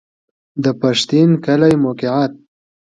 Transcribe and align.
د 0.63 0.65
پښتین 0.81 1.29
کلی 1.45 1.73
موقعیت 1.83 2.33